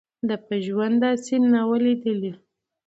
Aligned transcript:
ده 0.27 0.35
په 0.45 0.53
ژوند 0.65 0.95
داسي 1.03 1.35
دانه 1.39 1.47
نه 1.53 1.61
وه 1.67 1.77
لیدلې 1.85 2.33